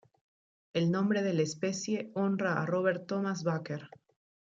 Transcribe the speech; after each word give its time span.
El 0.73 0.89
nombre 0.89 1.21
de 1.21 1.31
la 1.35 1.43
especie 1.43 2.09
honra 2.15 2.59
a 2.59 2.65
Robert 2.65 3.05
Thomas 3.05 3.43
Bakker. 3.43 3.87